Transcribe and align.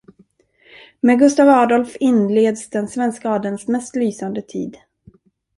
Med 1.01 1.19
Gustaf 1.19 1.47
Adolf 1.47 1.95
inleds 1.99 2.69
den 2.69 2.87
svenska 2.87 3.29
adelns 3.29 3.67
mest 3.67 3.95
lysande 3.95 4.41
tid. 4.41 4.77